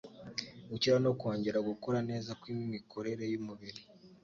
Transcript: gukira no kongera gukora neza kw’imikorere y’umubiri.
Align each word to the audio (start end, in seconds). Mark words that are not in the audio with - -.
gukira 0.69 0.97
no 1.05 1.11
kongera 1.19 1.59
gukora 1.69 1.97
neza 2.09 2.31
kw’imikorere 2.41 3.23
y’umubiri. 3.31 3.81